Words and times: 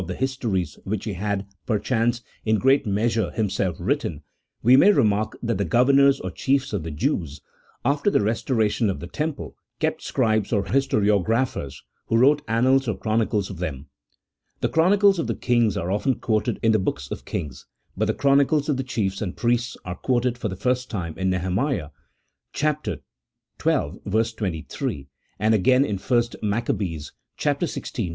151 0.01 0.15
the 0.15 0.19
histories 0.25 0.79
which 0.83 1.05
he 1.05 1.13
had, 1.13 1.45
perchance, 1.67 2.23
in 2.43 2.57
great 2.57 2.87
measure 2.87 3.29
himself 3.29 3.75
written, 3.79 4.23
we 4.63 4.75
may 4.75 4.91
remark 4.91 5.37
that 5.43 5.59
the 5.59 5.63
governors 5.63 6.19
or 6.21 6.31
chiefs 6.31 6.73
of 6.73 6.81
the 6.81 6.89
Jews, 6.89 7.39
after 7.85 8.09
the 8.09 8.19
restoration 8.23 8.89
of 8.89 8.99
the 8.99 9.05
Temple, 9.05 9.55
kept 9.79 10.01
scribes 10.01 10.51
or 10.51 10.63
historiographers, 10.63 11.83
who 12.07 12.17
wrote 12.17 12.41
annals 12.47 12.87
or 12.87 12.97
chronicles 12.97 13.51
of 13.51 13.59
them. 13.59 13.89
The 14.61 14.69
chronicles 14.69 15.19
of 15.19 15.27
the 15.27 15.35
kings 15.35 15.77
are 15.77 15.91
often 15.91 16.15
quoted 16.15 16.59
in 16.63 16.71
the 16.71 16.79
hooks 16.79 17.11
of 17.11 17.23
Kings, 17.23 17.67
but 17.95 18.05
the 18.05 18.15
chronicles 18.15 18.69
of 18.69 18.77
the 18.77 18.83
chiefs 18.83 19.21
and 19.21 19.37
priests 19.37 19.77
are 19.85 19.93
quoted 19.93 20.35
for 20.35 20.47
the 20.49 20.55
first 20.55 20.89
time 20.89 21.13
in 21.15 21.29
Nehemiah 21.29 21.89
xii. 22.55 22.73
23, 23.59 25.07
and 25.37 25.53
again 25.53 25.85
in 25.85 25.99
1 25.99 26.23
Mace. 26.41 27.11
xvi. 27.37 28.09